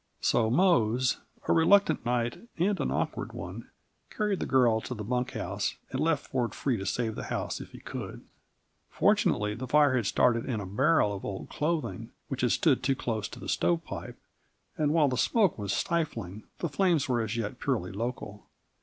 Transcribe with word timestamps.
So 0.19 0.49
Mose, 0.49 1.17
a 1.47 1.53
reluctant 1.53 2.03
knight 2.03 2.49
and 2.57 2.79
an 2.79 2.89
awkward 2.89 3.33
one, 3.33 3.69
carried 4.09 4.39
the 4.39 4.47
girl 4.47 4.81
to 4.81 4.95
the 4.95 5.03
bunk 5.03 5.33
house, 5.33 5.75
and 5.91 5.99
left 5.99 6.25
Ford 6.25 6.55
free 6.55 6.75
to 6.77 6.87
save 6.87 7.13
the 7.13 7.25
house 7.25 7.61
if 7.61 7.69
he 7.71 7.79
could. 7.79 8.25
Fortunately 8.89 9.53
the 9.53 9.67
fire 9.67 9.95
had 9.95 10.07
started 10.07 10.47
in 10.47 10.59
a 10.59 10.65
barrel 10.65 11.13
of 11.13 11.23
old 11.23 11.49
clothing 11.49 12.09
which 12.29 12.41
had 12.41 12.51
stood 12.51 12.81
too 12.81 12.95
close 12.95 13.27
to 13.27 13.39
the 13.39 13.47
stovepipe, 13.47 14.17
and 14.75 14.91
while 14.91 15.07
the 15.07 15.17
smoke 15.17 15.59
was 15.59 15.71
stifling, 15.71 16.45
the 16.57 16.69
flames 16.69 17.07
were 17.07 17.21
as 17.21 17.37
yet 17.37 17.59
purely 17.59 17.91
local. 17.91 18.47